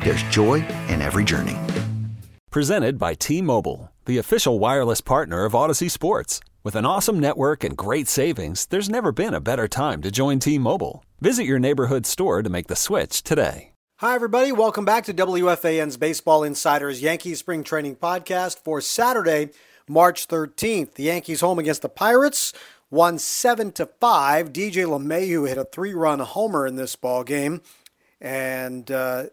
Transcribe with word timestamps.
there's 0.00 0.22
joy 0.24 0.66
in 0.88 1.02
every 1.02 1.24
journey. 1.24 1.56
Presented 2.50 2.98
by 2.98 3.14
T-Mobile, 3.14 3.92
the 4.06 4.18
official 4.18 4.58
wireless 4.58 5.00
partner 5.00 5.44
of 5.44 5.52
Audacy 5.52 5.90
Sports. 5.90 6.40
With 6.64 6.76
an 6.76 6.86
awesome 6.86 7.20
network 7.20 7.62
and 7.64 7.76
great 7.76 8.08
savings, 8.08 8.66
there's 8.66 8.88
never 8.88 9.12
been 9.12 9.34
a 9.34 9.40
better 9.40 9.68
time 9.68 10.02
to 10.02 10.10
join 10.10 10.38
T-Mobile. 10.38 11.04
Visit 11.20 11.44
your 11.44 11.58
neighborhood 11.58 12.06
store 12.06 12.42
to 12.42 12.50
make 12.50 12.66
the 12.66 12.76
switch 12.76 13.22
today. 13.22 13.72
Hi, 13.96 14.14
everybody. 14.14 14.52
Welcome 14.52 14.84
back 14.84 15.04
to 15.06 15.12
WFAN's 15.14 15.96
Baseball 15.96 16.44
Insiders 16.44 17.02
Yankees 17.02 17.40
Spring 17.40 17.64
Training 17.64 17.96
Podcast 17.96 18.58
for 18.62 18.80
Saturday, 18.80 19.50
March 19.88 20.28
13th. 20.28 20.94
The 20.94 21.02
Yankees 21.02 21.40
home 21.40 21.58
against 21.58 21.82
the 21.82 21.88
Pirates 21.88 22.52
won 22.90 23.18
7 23.18 23.72
to 23.72 23.86
5. 23.86 24.52
DJ 24.52 24.86
LeMahieu 24.86 25.48
hit 25.48 25.58
a 25.58 25.64
three 25.64 25.94
run 25.94 26.20
homer 26.20 26.64
in 26.64 26.76
this 26.76 26.94
ball 26.94 27.24
game. 27.24 27.60
And 28.20 28.88
uh, 28.90 29.24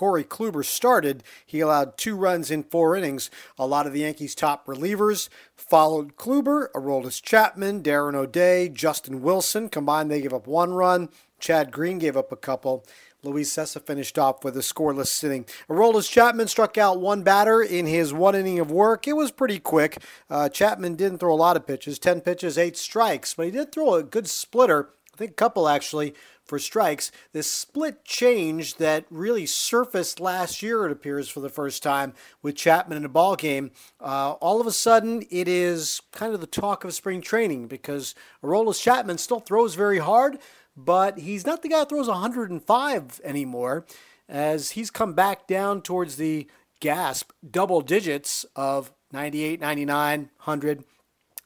Corey 0.00 0.24
Kluber 0.24 0.64
started. 0.64 1.22
He 1.44 1.60
allowed 1.60 1.98
two 1.98 2.16
runs 2.16 2.50
in 2.50 2.62
four 2.62 2.96
innings. 2.96 3.30
A 3.58 3.66
lot 3.66 3.86
of 3.86 3.92
the 3.92 4.00
Yankees' 4.00 4.34
top 4.34 4.64
relievers 4.64 5.28
followed 5.54 6.16
Kluber, 6.16 6.72
Aroldis 6.72 7.22
Chapman, 7.22 7.82
Darren 7.82 8.14
O'Day, 8.14 8.70
Justin 8.70 9.20
Wilson. 9.20 9.68
Combined, 9.68 10.10
they 10.10 10.22
gave 10.22 10.32
up 10.32 10.46
one 10.46 10.72
run. 10.72 11.10
Chad 11.38 11.70
Green 11.70 11.98
gave 11.98 12.16
up 12.16 12.32
a 12.32 12.36
couple. 12.36 12.82
Luis 13.22 13.54
Cessa 13.54 13.84
finished 13.84 14.18
off 14.18 14.42
with 14.42 14.56
a 14.56 14.60
scoreless 14.60 15.08
sitting. 15.08 15.44
Aroldis 15.68 16.10
Chapman 16.10 16.48
struck 16.48 16.78
out 16.78 16.98
one 16.98 17.22
batter 17.22 17.60
in 17.60 17.84
his 17.84 18.10
one 18.10 18.34
inning 18.34 18.58
of 18.58 18.70
work. 18.70 19.06
It 19.06 19.16
was 19.16 19.30
pretty 19.30 19.58
quick. 19.58 20.02
Uh, 20.30 20.48
Chapman 20.48 20.94
didn't 20.94 21.18
throw 21.18 21.34
a 21.34 21.36
lot 21.36 21.58
of 21.58 21.66
pitches 21.66 21.98
10 21.98 22.22
pitches, 22.22 22.56
8 22.56 22.74
strikes, 22.74 23.34
but 23.34 23.44
he 23.44 23.52
did 23.52 23.70
throw 23.70 23.96
a 23.96 24.02
good 24.02 24.28
splitter. 24.28 24.94
I 25.12 25.16
think 25.18 25.32
a 25.32 25.34
couple 25.34 25.68
actually 25.68 26.14
for 26.50 26.58
strikes. 26.58 27.12
This 27.32 27.46
split 27.46 28.04
change 28.04 28.74
that 28.74 29.06
really 29.08 29.46
surfaced 29.46 30.18
last 30.18 30.62
year, 30.62 30.84
it 30.84 30.90
appears, 30.90 31.28
for 31.28 31.38
the 31.38 31.48
first 31.48 31.80
time 31.80 32.12
with 32.42 32.56
Chapman 32.56 32.98
in 32.98 33.04
a 33.04 33.08
ball 33.08 33.36
game. 33.36 33.70
Uh, 34.00 34.32
all 34.32 34.60
of 34.60 34.66
a 34.66 34.72
sudden, 34.72 35.22
it 35.30 35.46
is 35.46 36.02
kind 36.10 36.34
of 36.34 36.40
the 36.40 36.48
talk 36.48 36.84
of 36.84 36.92
spring 36.92 37.20
training 37.20 37.68
because 37.68 38.16
Aroldis 38.42 38.82
Chapman 38.82 39.18
still 39.18 39.38
throws 39.38 39.76
very 39.76 40.00
hard, 40.00 40.38
but 40.76 41.20
he's 41.20 41.46
not 41.46 41.62
the 41.62 41.68
guy 41.68 41.78
that 41.78 41.88
throws 41.88 42.08
105 42.08 43.20
anymore, 43.22 43.86
as 44.28 44.72
he's 44.72 44.90
come 44.90 45.14
back 45.14 45.46
down 45.46 45.82
towards 45.82 46.16
the 46.16 46.48
gasp 46.80 47.30
double 47.48 47.80
digits 47.80 48.44
of 48.56 48.90
98, 49.12 49.60
99, 49.60 50.20
100 50.20 50.84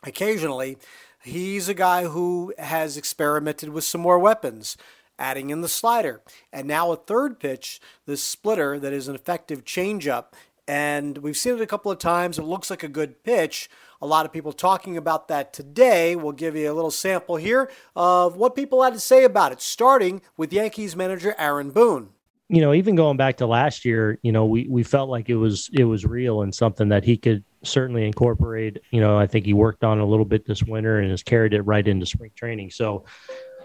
occasionally. 0.03 0.79
He's 1.25 1.71
a 1.71 1.75
guy 1.75 2.05
who 2.05 2.53
has 2.59 2.99
experimented 2.99 3.71
with 3.71 3.85
some 3.85 4.03
more 4.03 4.19
weapons, 4.19 4.77
adding 5.19 5.51
in 5.51 5.61
the 5.61 5.69
slider, 5.69 6.23
and 6.53 6.67
now 6.67 6.93
a 6.93 6.97
third 6.97 7.39
pitch, 7.41 7.81
the 8.07 8.17
splitter 8.17 8.79
that 8.79 8.93
is 8.93 9.09
an 9.09 9.15
effective 9.15 9.65
changeup. 9.65 10.27
And 10.67 11.19
we've 11.19 11.37
seen 11.37 11.55
it 11.55 11.61
a 11.61 11.67
couple 11.67 11.93
of 11.93 11.99
times. 11.99 12.39
It 12.39 12.45
looks 12.45 12.71
like 12.71 12.83
a 12.83 12.89
good 12.89 13.23
pitch. 13.23 13.69
A 14.01 14.07
lot 14.07 14.27
of 14.27 14.33
people 14.33 14.53
talking 14.53 14.97
about 14.97 15.29
that 15.29 15.53
today. 15.53 16.17
We'll 16.17 16.33
give 16.33 16.57
you 16.57 16.71
a 16.71 16.75
little 16.75 16.91
sample 16.91 17.37
here 17.37 17.71
of 17.95 18.37
what 18.37 18.57
people 18.57 18.83
had 18.83 18.95
to 18.95 19.01
say 19.01 19.25
about 19.25 19.53
it, 19.53 19.61
starting 19.61 20.23
with 20.37 20.53
Yankees 20.53 20.97
manager 20.97 21.35
Aaron 21.39 21.71
Boone. 21.71 22.11
You 22.49 22.61
know, 22.61 22.75
even 22.75 22.95
going 22.95 23.17
back 23.17 23.39
to 23.39 23.47
last 23.47 23.85
year, 23.85 24.19
you 24.23 24.31
know, 24.31 24.45
we, 24.45 24.67
we 24.69 24.83
felt 24.83 25.09
like 25.09 25.31
it 25.31 25.37
was 25.37 25.71
it 25.73 25.85
was 25.85 26.05
real 26.05 26.43
and 26.43 26.55
something 26.55 26.89
that 26.91 27.05
he 27.05 27.17
could 27.17 27.43
certainly 27.63 28.07
incorporate. 28.07 28.81
You 28.91 29.01
know, 29.01 29.19
I 29.19 29.27
think 29.27 29.47
he 29.47 29.55
worked 29.55 29.83
on 29.83 29.99
a 29.99 30.07
little 30.07 30.27
bit 30.27 30.47
this 30.47 30.63
winter 30.63 30.99
and 30.99 31.11
has 31.11 31.23
carried 31.23 31.55
it 31.55 31.63
right 31.63 31.87
into 31.87 32.05
spring 32.05 32.33
training. 32.35 32.71
So 32.71 33.05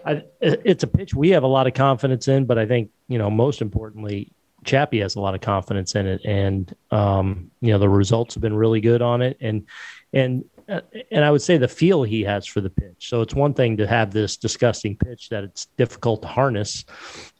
I, 0.04 0.24
it's 0.40 0.82
a 0.82 0.86
pitch 0.86 1.14
we 1.14 1.30
have 1.30 1.42
a 1.42 1.48
lot 1.48 1.66
of 1.66 1.74
confidence 1.74 2.28
in, 2.28 2.44
but 2.44 2.58
I 2.58 2.66
think, 2.66 2.90
you 3.08 3.18
know, 3.18 3.30
most 3.30 3.60
importantly, 3.62 4.32
Chappie 4.64 5.00
has 5.00 5.14
a 5.14 5.20
lot 5.20 5.34
of 5.34 5.40
confidence 5.40 5.94
in 5.94 6.06
it. 6.06 6.20
And, 6.24 6.74
um, 6.90 7.50
you 7.60 7.72
know, 7.72 7.78
the 7.78 7.88
results 7.88 8.34
have 8.34 8.42
been 8.42 8.54
really 8.54 8.80
good 8.80 9.02
on 9.02 9.22
it. 9.22 9.36
And, 9.40 9.66
and, 10.12 10.44
uh, 10.68 10.80
and 11.10 11.24
I 11.24 11.30
would 11.30 11.42
say 11.42 11.56
the 11.56 11.66
feel 11.66 12.02
he 12.02 12.22
has 12.22 12.46
for 12.46 12.60
the 12.60 12.70
pitch. 12.70 13.08
So 13.08 13.22
it's 13.22 13.34
one 13.34 13.54
thing 13.54 13.76
to 13.78 13.86
have 13.86 14.12
this 14.12 14.36
disgusting 14.36 14.96
pitch 14.96 15.28
that 15.30 15.42
it's 15.42 15.66
difficult 15.76 16.22
to 16.22 16.28
harness. 16.28 16.84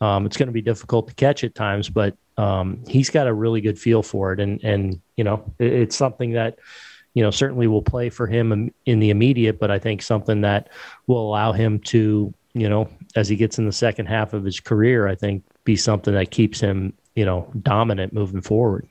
Um, 0.01 0.27
it's 0.27 0.37
going 0.37 0.49
to 0.49 0.53
be 0.53 0.63
difficult 0.63 1.09
to 1.09 1.15
catch 1.15 1.45
at 1.45 1.55
times, 1.55 1.89
but 1.89 2.17
um, 2.41 2.83
he's 2.89 3.11
got 3.11 3.27
a 3.27 3.33
really 3.33 3.61
good 3.61 3.79
feel 3.79 4.03
for 4.03 4.33
it, 4.33 4.41
and 4.41 4.65
and 4.65 5.01
you 5.17 5.25
know 5.25 5.53
it, 5.59 5.73
it's 5.73 5.97
something 5.97 6.33
that 6.33 6.59
you 7.13 7.23
know 7.23 7.31
certainly 7.31 7.67
will 7.67 7.83
play 7.83 8.09
for 8.09 8.27
him 8.27 8.73
in 8.87 8.99
the 8.99 9.11
immediate, 9.11 9.61
but 9.61 9.71
I 9.71 9.79
think 9.79 10.01
something 10.01 10.41
that 10.41 10.71
will 11.07 11.29
allow 11.29 11.53
him 11.53 11.81
to 11.81 12.33
you 12.55 12.69
know 12.69 12.89
as 13.17 13.29
he 13.29 13.37
gets 13.37 13.59
in 13.59 13.67
the 13.67 13.73
second 13.73 14.07
half 14.07 14.33
of 14.33 14.45
his 14.45 14.61
career, 14.61 15.07
I 15.07 15.15
think 15.15 15.45
be 15.65 15.77
something 15.77 16.15
that 16.15 16.31
keeps 16.31 16.61
him 16.61 16.95
you 17.15 17.25
know 17.25 17.51
dominant 17.63 18.13
moving 18.13 18.41
forward. 18.43 18.89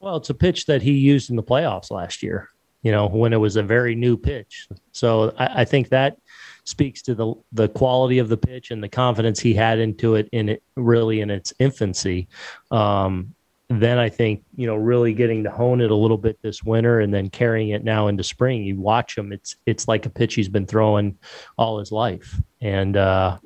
Well, 0.00 0.16
it's 0.16 0.30
a 0.30 0.34
pitch 0.34 0.66
that 0.66 0.82
he 0.82 0.92
used 0.92 1.30
in 1.30 1.36
the 1.36 1.42
playoffs 1.42 1.90
last 1.90 2.22
year. 2.22 2.48
You 2.82 2.92
know 2.92 3.06
when 3.06 3.32
it 3.32 3.36
was 3.36 3.56
a 3.56 3.62
very 3.62 3.94
new 3.94 4.16
pitch, 4.16 4.68
so 4.90 5.34
I, 5.38 5.62
I 5.62 5.64
think 5.64 5.88
that 5.90 6.18
speaks 6.64 7.02
to 7.02 7.14
the 7.14 7.34
the 7.52 7.68
quality 7.68 8.18
of 8.18 8.28
the 8.28 8.36
pitch 8.36 8.70
and 8.70 8.82
the 8.82 8.88
confidence 8.88 9.40
he 9.40 9.54
had 9.54 9.78
into 9.78 10.14
it 10.16 10.28
in 10.32 10.48
it 10.48 10.62
really 10.76 11.20
in 11.20 11.30
its 11.30 11.52
infancy. 11.58 12.28
Um, 12.70 13.34
then 13.80 13.98
I 13.98 14.08
think 14.08 14.44
you 14.56 14.66
know 14.66 14.76
really 14.76 15.14
getting 15.14 15.44
to 15.44 15.50
hone 15.50 15.80
it 15.80 15.90
a 15.90 15.94
little 15.94 16.18
bit 16.18 16.40
this 16.42 16.62
winter 16.62 17.00
and 17.00 17.12
then 17.12 17.30
carrying 17.30 17.70
it 17.70 17.84
now 17.84 18.08
into 18.08 18.24
spring. 18.24 18.64
You 18.64 18.80
watch 18.80 19.16
him; 19.16 19.32
it's 19.32 19.56
it's 19.66 19.86
like 19.86 20.06
a 20.06 20.10
pitch 20.10 20.34
he's 20.34 20.48
been 20.48 20.66
throwing 20.66 21.16
all 21.56 21.78
his 21.78 21.92
life, 21.92 22.40
and 22.60 22.96
uh, 22.96 23.38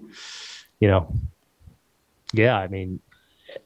you 0.80 0.88
know, 0.88 1.12
yeah, 2.32 2.56
I 2.56 2.68
mean, 2.68 3.00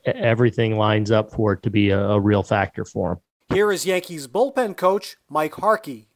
everything 0.04 0.76
lines 0.76 1.10
up 1.10 1.32
for 1.32 1.52
it 1.52 1.62
to 1.62 1.70
be 1.70 1.90
a, 1.90 2.00
a 2.00 2.20
real 2.20 2.42
factor 2.42 2.84
for 2.84 3.12
him. 3.12 3.18
Here 3.50 3.70
is 3.70 3.86
Yankees 3.86 4.26
bullpen 4.26 4.76
coach 4.76 5.16
Mike 5.28 5.54
Harkey 5.54 6.10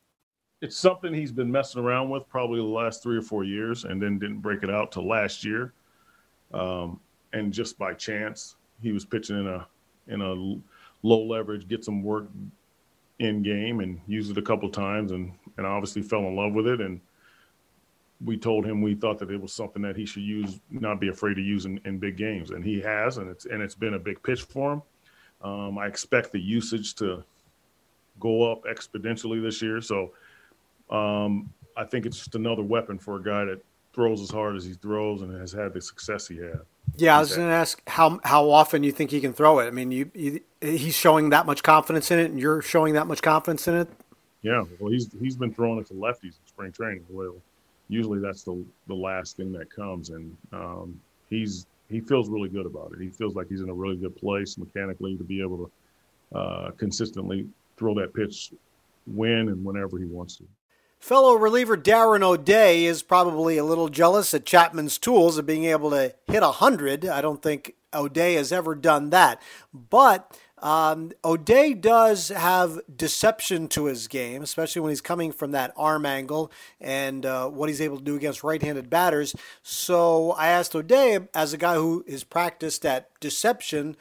it's 0.64 0.78
something 0.78 1.12
he's 1.12 1.30
been 1.30 1.52
messing 1.52 1.82
around 1.82 2.08
with 2.08 2.26
probably 2.26 2.58
the 2.58 2.64
last 2.64 3.02
three 3.02 3.18
or 3.18 3.22
four 3.22 3.44
years, 3.44 3.84
and 3.84 4.00
then 4.00 4.18
didn't 4.18 4.40
break 4.40 4.62
it 4.62 4.70
out 4.70 4.90
till 4.90 5.06
last 5.06 5.44
year. 5.44 5.74
Um, 6.54 7.00
and 7.34 7.52
just 7.52 7.76
by 7.76 7.92
chance, 7.92 8.56
he 8.80 8.90
was 8.90 9.04
pitching 9.04 9.38
in 9.38 9.46
a 9.46 9.66
in 10.08 10.20
a 10.20 10.34
low 11.02 11.24
leverage, 11.24 11.68
get 11.68 11.84
some 11.84 12.02
work 12.02 12.28
in 13.18 13.42
game, 13.42 13.80
and 13.80 14.00
used 14.06 14.30
it 14.30 14.38
a 14.38 14.42
couple 14.42 14.68
times, 14.70 15.12
and 15.12 15.32
and 15.56 15.66
obviously 15.66 16.02
fell 16.02 16.20
in 16.20 16.36
love 16.36 16.52
with 16.52 16.66
it. 16.66 16.80
And 16.80 17.00
we 18.24 18.36
told 18.36 18.64
him 18.64 18.80
we 18.80 18.94
thought 18.94 19.18
that 19.18 19.30
it 19.30 19.40
was 19.40 19.52
something 19.52 19.82
that 19.82 19.96
he 19.96 20.06
should 20.06 20.22
use, 20.22 20.60
not 20.70 21.00
be 21.00 21.08
afraid 21.08 21.34
to 21.34 21.42
use 21.42 21.64
in, 21.66 21.80
in 21.84 21.98
big 21.98 22.16
games, 22.16 22.50
and 22.50 22.64
he 22.64 22.80
has, 22.80 23.18
and 23.18 23.28
it's 23.28 23.46
and 23.46 23.62
it's 23.62 23.74
been 23.74 23.94
a 23.94 23.98
big 23.98 24.22
pitch 24.22 24.42
for 24.42 24.74
him. 24.74 24.82
Um, 25.42 25.78
I 25.78 25.86
expect 25.86 26.32
the 26.32 26.40
usage 26.40 26.94
to 26.96 27.22
go 28.20 28.50
up 28.50 28.64
exponentially 28.64 29.42
this 29.42 29.60
year, 29.60 29.80
so 29.80 30.12
um, 30.90 31.52
I 31.76 31.84
think 31.84 32.06
it's 32.06 32.18
just 32.18 32.34
another 32.34 32.62
weapon 32.62 32.98
for 32.98 33.16
a 33.16 33.22
guy 33.22 33.44
that 33.44 33.60
throws 33.92 34.20
as 34.20 34.30
hard 34.30 34.56
as 34.56 34.64
he 34.64 34.74
throws 34.74 35.22
and 35.22 35.38
has 35.38 35.52
had 35.52 35.72
the 35.72 35.80
success 35.80 36.26
he 36.26 36.36
had. 36.36 36.60
Yeah, 36.96 37.16
I 37.16 37.20
was 37.20 37.36
going 37.36 37.48
to 37.48 37.54
ask 37.54 37.82
how 37.88 38.20
how 38.24 38.50
often 38.50 38.82
you 38.82 38.92
think 38.92 39.10
he 39.10 39.20
can 39.20 39.32
throw 39.32 39.58
it. 39.58 39.66
I 39.66 39.70
mean, 39.70 39.90
you, 39.90 40.10
you, 40.14 40.40
he's 40.60 40.94
showing 40.94 41.30
that 41.30 41.46
much 41.46 41.62
confidence 41.62 42.10
in 42.10 42.18
it, 42.18 42.30
and 42.30 42.38
you're 42.38 42.62
showing 42.62 42.94
that 42.94 43.06
much 43.06 43.22
confidence 43.22 43.66
in 43.66 43.74
it. 43.74 43.88
Yeah, 44.42 44.64
well, 44.78 44.92
he's 44.92 45.10
he's 45.20 45.36
been 45.36 45.52
throwing 45.52 45.78
it 45.80 45.86
to 45.86 45.94
lefties 45.94 46.22
in 46.24 46.46
spring 46.46 46.72
training. 46.72 47.04
Well, 47.08 47.34
usually 47.88 48.20
that's 48.20 48.42
the 48.42 48.64
the 48.86 48.94
last 48.94 49.36
thing 49.36 49.52
that 49.52 49.70
comes, 49.70 50.10
and 50.10 50.36
um, 50.52 51.00
he's 51.30 51.66
he 51.90 52.00
feels 52.00 52.28
really 52.28 52.48
good 52.48 52.66
about 52.66 52.92
it. 52.92 53.00
He 53.00 53.08
feels 53.08 53.34
like 53.34 53.48
he's 53.48 53.60
in 53.60 53.68
a 53.68 53.74
really 53.74 53.96
good 53.96 54.16
place 54.16 54.56
mechanically 54.56 55.16
to 55.16 55.24
be 55.24 55.40
able 55.40 55.70
to 56.32 56.38
uh, 56.38 56.70
consistently 56.72 57.48
throw 57.76 57.94
that 57.94 58.14
pitch 58.14 58.52
when 59.06 59.48
and 59.48 59.64
whenever 59.64 59.98
he 59.98 60.04
wants 60.04 60.36
to. 60.36 60.44
Fellow 61.04 61.34
reliever 61.34 61.76
Darren 61.76 62.22
O'Day 62.22 62.86
is 62.86 63.02
probably 63.02 63.58
a 63.58 63.64
little 63.64 63.90
jealous 63.90 64.32
at 64.32 64.46
Chapman's 64.46 64.96
tools 64.96 65.36
of 65.36 65.44
being 65.44 65.64
able 65.64 65.90
to 65.90 66.14
hit 66.28 66.40
100. 66.40 67.04
I 67.04 67.20
don't 67.20 67.42
think 67.42 67.74
O'Day 67.92 68.32
has 68.36 68.50
ever 68.52 68.74
done 68.74 69.10
that. 69.10 69.42
But 69.74 70.34
um, 70.62 71.12
O'Day 71.22 71.74
does 71.74 72.28
have 72.28 72.80
deception 72.96 73.68
to 73.68 73.84
his 73.84 74.08
game, 74.08 74.42
especially 74.42 74.80
when 74.80 74.92
he's 74.92 75.02
coming 75.02 75.30
from 75.30 75.50
that 75.50 75.74
arm 75.76 76.06
angle 76.06 76.50
and 76.80 77.26
uh, 77.26 77.50
what 77.50 77.68
he's 77.68 77.82
able 77.82 77.98
to 77.98 78.02
do 78.02 78.16
against 78.16 78.42
right 78.42 78.62
handed 78.62 78.88
batters. 78.88 79.36
So 79.62 80.32
I 80.32 80.48
asked 80.48 80.74
O'Day, 80.74 81.18
as 81.34 81.52
a 81.52 81.58
guy 81.58 81.74
who 81.74 82.02
is 82.06 82.24
practiced 82.24 82.86
at 82.86 83.10
deception, 83.20 83.98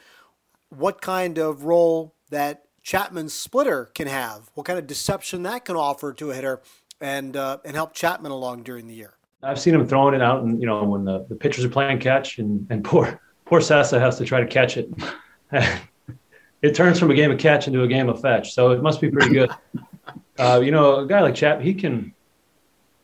what 0.70 1.02
kind 1.02 1.36
of 1.36 1.64
role 1.64 2.14
that 2.30 2.64
Chapman's 2.84 3.32
splitter 3.32 3.86
can 3.94 4.06
have, 4.06 4.50
what 4.52 4.66
kind 4.66 4.78
of 4.78 4.86
deception 4.86 5.42
that 5.42 5.64
can 5.64 5.74
offer 5.74 6.12
to 6.12 6.30
a 6.30 6.34
hitter 6.34 6.60
and 7.04 7.36
uh, 7.36 7.58
and 7.66 7.76
help 7.76 7.92
Chapman 7.92 8.32
along 8.32 8.62
during 8.62 8.86
the 8.86 8.94
year. 8.94 9.12
I've 9.42 9.60
seen 9.60 9.74
him 9.74 9.86
throwing 9.86 10.14
it 10.14 10.22
out, 10.22 10.42
and 10.42 10.58
you 10.58 10.66
know 10.66 10.82
when 10.84 11.04
the, 11.04 11.26
the 11.28 11.34
pitchers 11.34 11.64
are 11.64 11.68
playing 11.68 11.98
catch, 11.98 12.38
and, 12.38 12.66
and 12.70 12.82
poor 12.82 13.20
poor 13.44 13.60
Cessa 13.60 14.00
has 14.00 14.16
to 14.18 14.24
try 14.24 14.40
to 14.40 14.46
catch 14.46 14.78
it. 14.78 14.88
it 16.62 16.74
turns 16.74 16.98
from 16.98 17.10
a 17.10 17.14
game 17.14 17.30
of 17.30 17.38
catch 17.38 17.68
into 17.68 17.82
a 17.82 17.88
game 17.88 18.08
of 18.08 18.22
fetch, 18.22 18.54
so 18.54 18.70
it 18.70 18.82
must 18.82 19.02
be 19.02 19.10
pretty 19.10 19.34
good. 19.34 19.50
uh, 20.38 20.60
you 20.64 20.70
know, 20.70 21.00
a 21.00 21.06
guy 21.06 21.20
like 21.20 21.34
Chap, 21.34 21.60
he 21.60 21.74
can. 21.74 22.14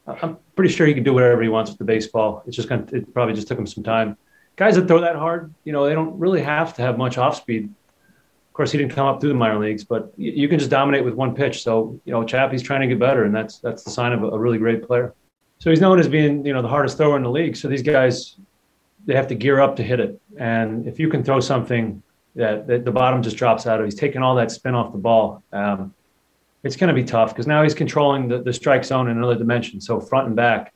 I'm 0.07 0.39
pretty 0.57 0.73
sure 0.73 0.87
he 0.87 0.95
can 0.95 1.05
do 1.05 1.13
whatever 1.13 1.43
he 1.43 1.49
wants 1.49 1.71
with 1.71 1.79
the 1.79 1.85
baseball. 1.85 2.43
It's 2.47 2.57
just 2.57 2.69
going 2.69 2.87
to, 2.87 2.97
it 2.97 3.15
probably 3.15 3.35
just 3.35 3.47
took 3.47 3.59
him 3.59 3.67
some 3.67 3.85
time. 3.85 4.17
Guys 4.57 4.75
that 4.75 4.89
throw 4.89 5.03
that 5.03 5.15
hard, 5.15 5.55
you 5.63 5.73
know, 5.73 5.87
they 5.87 5.95
don't 5.95 6.19
really 6.19 6.43
have 6.43 6.75
to 6.75 6.83
have 6.83 6.99
much 6.99 7.17
off 7.17 7.37
speed 7.37 7.67
of 7.67 7.71
course, 8.61 8.73
he 8.73 8.77
didn't 8.77 8.93
come 8.93 9.07
up 9.07 9.23
through 9.23 9.31
the 9.31 9.37
minor 9.37 9.59
leagues, 9.59 9.85
but 9.85 10.13
you 10.19 10.47
can 10.47 10.59
just 10.59 10.71
dominate 10.71 11.03
with 11.03 11.15
one 11.15 11.35
pitch. 11.35 11.63
So, 11.63 11.99
you 12.05 12.13
know, 12.13 12.23
Chappie's 12.25 12.63
trying 12.63 12.83
to 12.83 12.87
get 12.87 12.99
better, 12.99 13.25
and 13.25 13.35
that's 13.35 13.59
that's 13.59 13.85
the 13.85 13.91
sign 13.91 14.13
of 14.13 14.23
a, 14.23 14.39
really 14.39 14.59
great 14.59 14.87
player. 14.87 15.15
So 15.61 15.71
he's 15.71 15.81
known 15.81 15.99
as 15.99 16.09
being, 16.09 16.45
you 16.45 16.53
know, 16.53 16.61
the 16.61 16.69
hardest 16.69 16.99
thrower 16.99 17.17
in 17.17 17.23
the 17.23 17.31
league. 17.31 17.57
So 17.57 17.69
these 17.69 17.81
guys, 17.81 18.37
they 19.07 19.15
have 19.15 19.29
to 19.29 19.35
gear 19.35 19.61
up 19.61 19.77
to 19.77 19.83
hit 19.83 19.99
it. 19.99 20.21
And 20.37 20.87
if 20.87 20.99
you 21.01 21.09
can 21.09 21.25
throw 21.25 21.41
something 21.41 22.03
that, 22.35 22.67
that 22.67 22.85
the 22.85 22.91
bottom 22.91 23.23
just 23.23 23.39
drops 23.39 23.67
out 23.67 23.81
of, 23.81 23.87
he's 23.87 23.95
taking 23.95 24.23
all 24.23 24.35
that 24.35 24.51
spin 24.51 24.75
off 24.75 24.93
the 24.93 24.99
ball. 24.99 25.43
Um, 25.55 25.95
it's 26.63 26.77
going 26.77 26.89
to 26.89 26.95
be 26.95 27.05
tough 27.05 27.31
because 27.31 27.47
now 27.47 27.63
he's 27.63 27.75
controlling 27.75 28.29
the, 28.29 28.43
the 28.43 28.53
strike 28.53 28.85
zone 28.85 29.09
in 29.09 29.17
another 29.17 29.37
dimension. 29.37 29.81
So 29.81 30.01
front 30.01 30.27
and 30.27 30.37
back 30.37 30.75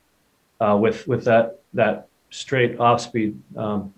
uh, 0.58 0.78
with 0.80 1.06
with 1.06 1.24
that 1.24 1.60
that 1.74 2.08
straight 2.30 2.80
off 2.80 3.02
speed, 3.02 3.38
um, 3.58 3.92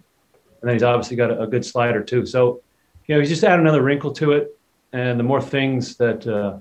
and 0.61 0.69
then 0.69 0.75
he's 0.75 0.83
obviously 0.83 1.17
got 1.17 1.31
a, 1.31 1.43
a 1.43 1.47
good 1.47 1.65
slider 1.65 2.03
too. 2.03 2.27
So 2.27 2.63
you 3.07 3.15
know, 3.15 3.21
he's 3.21 3.29
just 3.29 3.45
add 3.45 3.61
another 3.61 3.83
wrinkle 3.83 4.13
to 4.13 4.33
it. 4.33 4.59
And 4.93 5.19
the 5.19 5.25
more 5.25 5.41
things 5.41 5.97
that 5.97 6.27
uh, 6.27 6.59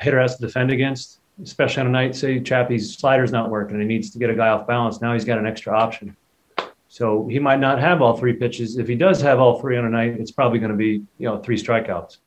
hitter 0.00 0.20
has 0.20 0.36
to 0.36 0.42
defend 0.42 0.70
against, 0.70 1.20
especially 1.42 1.82
on 1.82 1.86
a 1.88 1.90
night, 1.90 2.16
say 2.16 2.40
Chappie's 2.40 2.96
slider's 2.96 3.32
not 3.32 3.50
working 3.50 3.74
and 3.74 3.82
he 3.82 3.88
needs 3.88 4.10
to 4.10 4.18
get 4.18 4.30
a 4.30 4.34
guy 4.34 4.48
off 4.48 4.66
balance. 4.66 5.00
Now 5.00 5.12
he's 5.12 5.24
got 5.24 5.38
an 5.38 5.46
extra 5.46 5.76
option. 5.76 6.16
So 6.88 7.26
he 7.26 7.38
might 7.38 7.58
not 7.58 7.80
have 7.80 8.02
all 8.02 8.16
three 8.16 8.34
pitches. 8.34 8.78
If 8.78 8.86
he 8.86 8.94
does 8.94 9.20
have 9.20 9.40
all 9.40 9.60
three 9.60 9.76
on 9.76 9.84
a 9.84 9.90
night, 9.90 10.16
it's 10.18 10.30
probably 10.30 10.60
going 10.60 10.70
to 10.70 10.76
be, 10.76 11.02
you 11.18 11.28
know, 11.28 11.38
three 11.38 11.56
strikeouts. 11.56 12.18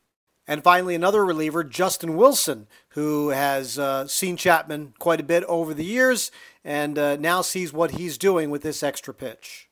And 0.45 0.63
finally, 0.63 0.95
another 0.95 1.25
reliever, 1.25 1.63
Justin 1.63 2.15
Wilson, 2.15 2.67
who 2.89 3.29
has 3.29 3.77
uh, 3.77 4.07
seen 4.07 4.37
Chapman 4.37 4.93
quite 4.97 5.19
a 5.19 5.23
bit 5.23 5.43
over 5.45 5.73
the 5.73 5.83
years 5.83 6.31
and 6.63 6.97
uh, 6.97 7.15
now 7.17 7.41
sees 7.41 7.73
what 7.73 7.91
he's 7.91 8.17
doing 8.17 8.49
with 8.49 8.61
this 8.61 8.83
extra 8.83 9.13
pitch 9.13 9.66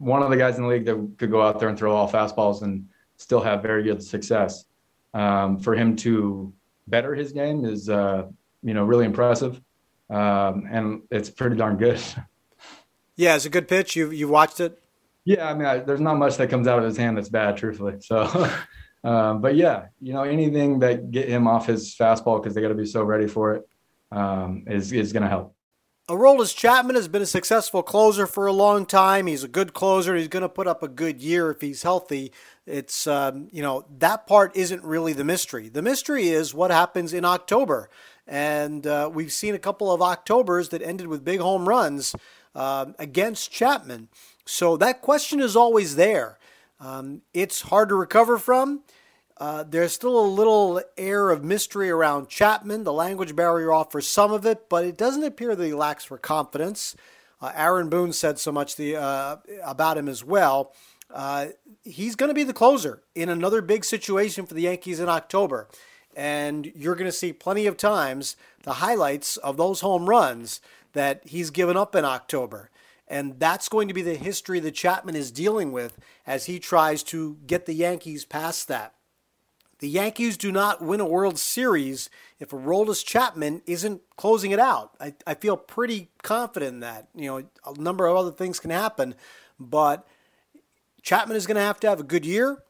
one 0.00 0.22
of 0.22 0.30
the 0.30 0.36
guys 0.36 0.56
in 0.56 0.62
the 0.62 0.68
league 0.68 0.86
that 0.86 1.14
could 1.18 1.30
go 1.30 1.42
out 1.42 1.60
there 1.60 1.68
and 1.68 1.78
throw 1.78 1.94
all 1.94 2.10
fastballs 2.10 2.62
and 2.62 2.88
still 3.16 3.40
have 3.40 3.62
very 3.62 3.82
good 3.82 4.02
success. 4.02 4.64
Um, 5.12 5.58
for 5.58 5.74
him 5.74 5.94
to 5.96 6.52
better 6.86 7.14
his 7.14 7.32
game 7.32 7.64
is, 7.66 7.90
uh, 7.90 8.26
you 8.62 8.72
know, 8.72 8.84
really 8.84 9.04
impressive, 9.04 9.60
um, 10.08 10.66
and 10.70 11.02
it's 11.10 11.30
pretty 11.30 11.56
darn 11.56 11.76
good. 11.76 12.02
Yeah, 13.16 13.36
it's 13.36 13.44
a 13.44 13.50
good 13.50 13.68
pitch. 13.68 13.96
You 13.96 14.10
you 14.12 14.28
watched 14.28 14.60
it? 14.60 14.82
Yeah, 15.26 15.46
I 15.46 15.52
mean, 15.52 15.66
I, 15.66 15.78
there's 15.80 16.00
not 16.00 16.16
much 16.16 16.38
that 16.38 16.48
comes 16.48 16.66
out 16.66 16.78
of 16.78 16.86
his 16.86 16.96
hand 16.96 17.18
that's 17.18 17.28
bad, 17.28 17.58
truthfully. 17.58 17.96
So, 18.00 18.22
um, 19.04 19.42
but 19.42 19.56
yeah, 19.56 19.88
you 20.00 20.14
know, 20.14 20.22
anything 20.22 20.78
that 20.78 21.10
get 21.10 21.28
him 21.28 21.46
off 21.46 21.66
his 21.66 21.94
fastball 21.94 22.40
because 22.40 22.54
they 22.54 22.62
got 22.62 22.68
to 22.68 22.74
be 22.74 22.86
so 22.86 23.02
ready 23.02 23.26
for 23.26 23.56
it 23.56 23.68
um, 24.10 24.64
is 24.68 24.90
is 24.92 25.12
going 25.12 25.22
to 25.22 25.28
help. 25.28 25.54
Aroldis 26.10 26.56
Chapman 26.56 26.96
has 26.96 27.06
been 27.06 27.22
a 27.22 27.26
successful 27.26 27.84
closer 27.84 28.26
for 28.26 28.46
a 28.46 28.52
long 28.52 28.84
time. 28.84 29.28
He's 29.28 29.44
a 29.44 29.48
good 29.48 29.72
closer. 29.72 30.16
He's 30.16 30.26
going 30.26 30.42
to 30.42 30.48
put 30.48 30.66
up 30.66 30.82
a 30.82 30.88
good 30.88 31.22
year 31.22 31.52
if 31.52 31.60
he's 31.60 31.84
healthy. 31.84 32.32
It's, 32.66 33.06
um, 33.06 33.46
you 33.52 33.62
know, 33.62 33.84
that 34.00 34.26
part 34.26 34.56
isn't 34.56 34.82
really 34.82 35.12
the 35.12 35.22
mystery. 35.22 35.68
The 35.68 35.82
mystery 35.82 36.26
is 36.30 36.52
what 36.52 36.72
happens 36.72 37.12
in 37.12 37.24
October. 37.24 37.88
And 38.26 38.88
uh, 38.88 39.08
we've 39.14 39.30
seen 39.30 39.54
a 39.54 39.58
couple 39.60 39.92
of 39.92 40.02
Octobers 40.02 40.70
that 40.70 40.82
ended 40.82 41.06
with 41.06 41.24
big 41.24 41.38
home 41.38 41.68
runs 41.68 42.16
uh, 42.56 42.86
against 42.98 43.52
Chapman. 43.52 44.08
So 44.44 44.76
that 44.78 45.02
question 45.02 45.38
is 45.38 45.54
always 45.54 45.94
there. 45.94 46.40
Um, 46.80 47.22
it's 47.32 47.62
hard 47.62 47.88
to 47.88 47.94
recover 47.94 48.36
from. 48.36 48.80
Uh, 49.40 49.64
there's 49.66 49.94
still 49.94 50.20
a 50.20 50.28
little 50.28 50.82
air 50.98 51.30
of 51.30 51.42
mystery 51.42 51.88
around 51.88 52.28
Chapman. 52.28 52.84
The 52.84 52.92
language 52.92 53.34
barrier 53.34 53.72
offers 53.72 54.06
some 54.06 54.32
of 54.32 54.44
it, 54.44 54.68
but 54.68 54.84
it 54.84 54.98
doesn't 54.98 55.24
appear 55.24 55.56
that 55.56 55.64
he 55.64 55.72
lacks 55.72 56.04
for 56.04 56.18
confidence. 56.18 56.94
Uh, 57.40 57.50
Aaron 57.54 57.88
Boone 57.88 58.12
said 58.12 58.38
so 58.38 58.52
much 58.52 58.76
the, 58.76 58.96
uh, 58.96 59.36
about 59.64 59.96
him 59.96 60.08
as 60.08 60.22
well. 60.22 60.74
Uh, 61.12 61.46
he's 61.82 62.16
going 62.16 62.28
to 62.28 62.34
be 62.34 62.44
the 62.44 62.52
closer 62.52 63.02
in 63.14 63.30
another 63.30 63.62
big 63.62 63.86
situation 63.86 64.44
for 64.44 64.52
the 64.52 64.62
Yankees 64.62 65.00
in 65.00 65.08
October. 65.08 65.68
And 66.14 66.70
you're 66.76 66.94
going 66.94 67.10
to 67.10 67.12
see 67.12 67.32
plenty 67.32 67.66
of 67.66 67.78
times 67.78 68.36
the 68.64 68.74
highlights 68.74 69.38
of 69.38 69.56
those 69.56 69.80
home 69.80 70.06
runs 70.06 70.60
that 70.92 71.22
he's 71.24 71.48
given 71.48 71.78
up 71.78 71.94
in 71.94 72.04
October. 72.04 72.68
And 73.08 73.40
that's 73.40 73.70
going 73.70 73.88
to 73.88 73.94
be 73.94 74.02
the 74.02 74.16
history 74.16 74.60
that 74.60 74.74
Chapman 74.74 75.16
is 75.16 75.30
dealing 75.30 75.72
with 75.72 75.98
as 76.26 76.44
he 76.44 76.58
tries 76.58 77.02
to 77.04 77.38
get 77.46 77.64
the 77.64 77.72
Yankees 77.72 78.26
past 78.26 78.68
that. 78.68 78.94
The 79.80 79.88
Yankees 79.88 80.36
do 80.36 80.52
not 80.52 80.82
win 80.82 81.00
a 81.00 81.06
World 81.06 81.38
Series 81.38 82.10
if 82.38 82.50
Aroldis 82.50 83.04
Chapman 83.04 83.62
isn't 83.66 84.02
closing 84.16 84.50
it 84.50 84.58
out. 84.58 84.92
I, 85.00 85.14
I 85.26 85.34
feel 85.34 85.56
pretty 85.56 86.10
confident 86.22 86.74
in 86.74 86.80
that. 86.80 87.08
You 87.14 87.26
know, 87.26 87.36
a 87.66 87.80
number 87.80 88.06
of 88.06 88.14
other 88.14 88.30
things 88.30 88.60
can 88.60 88.70
happen, 88.70 89.14
but 89.58 90.06
Chapman 91.02 91.36
is 91.36 91.46
going 91.46 91.56
to 91.56 91.62
have 91.62 91.80
to 91.80 91.88
have 91.88 91.98
a 91.98 92.04
good 92.04 92.26
year, 92.26 92.62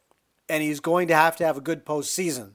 and 0.47 0.63
he's 0.63 0.79
going 0.79 1.09
to 1.09 1.15
have 1.15 1.35
to 1.37 1.45
have 1.45 1.57
a 1.57 1.61
good 1.61 1.85
postseason. 1.85 2.51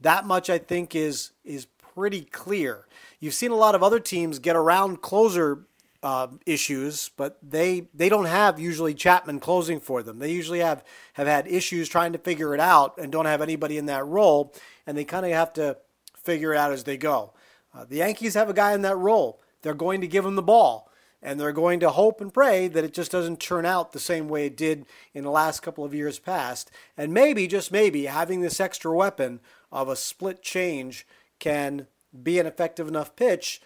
That 0.00 0.26
much 0.26 0.50
I 0.50 0.58
think 0.58 0.94
is 0.94 1.30
is 1.42 1.66
pretty 1.94 2.22
clear. 2.22 2.86
You've 3.20 3.32
seen 3.32 3.52
a 3.52 3.56
lot 3.56 3.74
of 3.74 3.82
other 3.82 4.00
teams 4.00 4.38
get 4.38 4.54
around 4.54 5.00
closer 5.00 5.66
uh, 6.04 6.28
issues, 6.44 7.10
but 7.16 7.38
they 7.42 7.88
they 7.94 8.10
don't 8.10 8.26
have 8.26 8.60
usually 8.60 8.92
Chapman 8.92 9.40
closing 9.40 9.80
for 9.80 10.02
them. 10.02 10.18
They 10.18 10.30
usually 10.30 10.58
have 10.58 10.84
have 11.14 11.26
had 11.26 11.48
issues 11.48 11.88
trying 11.88 12.12
to 12.12 12.18
figure 12.18 12.54
it 12.54 12.60
out 12.60 12.98
and 12.98 13.10
don't 13.10 13.24
have 13.24 13.40
anybody 13.40 13.78
in 13.78 13.86
that 13.86 14.06
role, 14.06 14.52
and 14.86 14.98
they 14.98 15.04
kind 15.04 15.24
of 15.24 15.32
have 15.32 15.54
to 15.54 15.78
figure 16.14 16.52
it 16.52 16.58
out 16.58 16.72
as 16.72 16.84
they 16.84 16.98
go. 16.98 17.32
Uh, 17.74 17.86
the 17.86 17.96
Yankees 17.96 18.34
have 18.34 18.50
a 18.50 18.54
guy 18.54 18.74
in 18.74 18.82
that 18.82 18.98
role. 18.98 19.40
They're 19.62 19.72
going 19.72 20.02
to 20.02 20.06
give 20.06 20.26
him 20.26 20.36
the 20.36 20.42
ball, 20.42 20.90
and 21.22 21.40
they're 21.40 21.52
going 21.52 21.80
to 21.80 21.88
hope 21.88 22.20
and 22.20 22.32
pray 22.32 22.68
that 22.68 22.84
it 22.84 22.92
just 22.92 23.10
doesn't 23.10 23.40
turn 23.40 23.64
out 23.64 23.92
the 23.92 23.98
same 23.98 24.28
way 24.28 24.44
it 24.44 24.58
did 24.58 24.84
in 25.14 25.24
the 25.24 25.30
last 25.30 25.60
couple 25.60 25.86
of 25.86 25.94
years 25.94 26.18
past. 26.18 26.70
And 26.98 27.14
maybe, 27.14 27.46
just 27.46 27.72
maybe, 27.72 28.04
having 28.04 28.42
this 28.42 28.60
extra 28.60 28.94
weapon 28.94 29.40
of 29.72 29.88
a 29.88 29.96
split 29.96 30.42
change 30.42 31.06
can 31.38 31.86
be 32.22 32.38
an 32.38 32.46
effective 32.46 32.88
enough 32.88 33.16
pitch 33.16 33.62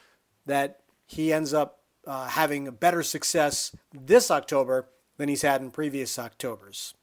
that 0.46 0.78
he 1.04 1.32
ends 1.32 1.52
up 1.52 1.77
uh, 2.08 2.26
having 2.28 2.66
a 2.66 2.72
better 2.72 3.02
success 3.02 3.76
this 3.92 4.30
October 4.30 4.88
than 5.18 5.28
he's 5.28 5.42
had 5.42 5.60
in 5.60 5.70
previous 5.70 6.18
Octobers. 6.18 6.94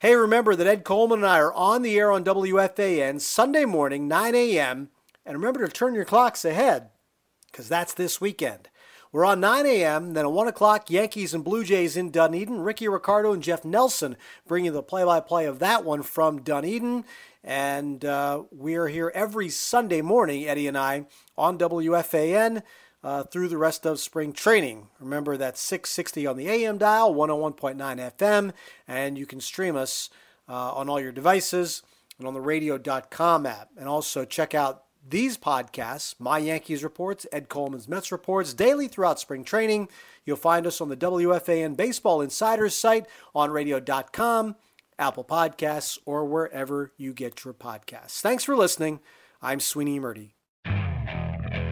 Hey, 0.00 0.14
remember 0.14 0.54
that 0.54 0.66
Ed 0.66 0.84
Coleman 0.84 1.20
and 1.20 1.26
I 1.26 1.38
are 1.38 1.52
on 1.54 1.80
the 1.80 1.98
air 1.98 2.12
on 2.12 2.24
WFAN 2.24 3.22
Sunday 3.22 3.64
morning, 3.64 4.06
9 4.06 4.34
a.m. 4.34 4.90
And 5.24 5.38
remember 5.38 5.66
to 5.66 5.72
turn 5.72 5.94
your 5.94 6.04
clocks 6.04 6.44
ahead, 6.44 6.90
because 7.50 7.70
that's 7.70 7.94
this 7.94 8.20
weekend. 8.20 8.68
We're 9.12 9.24
on 9.24 9.40
9 9.40 9.64
a.m., 9.64 10.12
then 10.12 10.26
at 10.26 10.32
1 10.32 10.48
o'clock, 10.48 10.90
Yankees 10.90 11.32
and 11.32 11.44
Blue 11.44 11.64
Jays 11.64 11.96
in 11.96 12.10
Dunedin. 12.10 12.60
Rickie 12.60 12.88
Ricardo 12.88 13.32
and 13.32 13.42
Jeff 13.42 13.64
Nelson 13.64 14.16
bring 14.46 14.66
you 14.66 14.72
the 14.72 14.82
play 14.82 15.04
by 15.04 15.20
play 15.20 15.46
of 15.46 15.60
that 15.60 15.84
one 15.84 16.02
from 16.02 16.42
Dunedin. 16.42 17.04
And 17.42 18.04
uh, 18.04 18.42
we 18.50 18.74
are 18.74 18.88
here 18.88 19.10
every 19.14 19.48
Sunday 19.48 20.02
morning, 20.02 20.46
Eddie 20.46 20.66
and 20.66 20.76
I, 20.76 21.06
on 21.38 21.56
WFAN 21.56 22.62
uh, 23.04 23.22
through 23.22 23.48
the 23.48 23.58
rest 23.58 23.86
of 23.86 24.00
spring 24.00 24.32
training. 24.32 24.88
Remember 24.98 25.36
that 25.36 25.58
660 25.58 26.26
on 26.26 26.36
the 26.36 26.48
AM 26.48 26.78
dial, 26.78 27.14
101.9 27.14 27.76
FM, 28.16 28.52
and 28.88 29.18
you 29.18 29.26
can 29.26 29.40
stream 29.40 29.76
us 29.76 30.10
uh, 30.48 30.72
on 30.72 30.88
all 30.88 30.98
your 30.98 31.12
devices 31.12 31.82
and 32.18 32.26
on 32.26 32.34
the 32.34 32.40
radio.com 32.40 33.46
app. 33.46 33.68
And 33.76 33.88
also 33.88 34.24
check 34.24 34.54
out 34.54 34.84
these 35.06 35.36
podcasts, 35.36 36.14
My 36.18 36.38
Yankees 36.38 36.82
Reports, 36.82 37.26
Ed 37.30 37.50
Coleman's 37.50 37.86
Mets 37.86 38.10
Reports, 38.10 38.54
daily 38.54 38.88
throughout 38.88 39.20
spring 39.20 39.44
training. 39.44 39.88
You'll 40.24 40.36
find 40.38 40.66
us 40.66 40.80
on 40.80 40.88
the 40.88 40.96
WFAN 40.96 41.76
Baseball 41.76 42.22
Insiders 42.22 42.74
site 42.74 43.06
on 43.34 43.50
radio.com 43.50 44.56
Apple 44.98 45.24
Podcasts, 45.24 45.98
or 46.06 46.24
wherever 46.24 46.92
you 46.96 47.12
get 47.12 47.44
your 47.44 47.52
podcasts. 47.52 48.20
Thanks 48.20 48.44
for 48.44 48.56
listening. 48.56 49.00
I'm 49.42 49.60
Sweeney 49.60 49.98
Murti. 49.98 50.33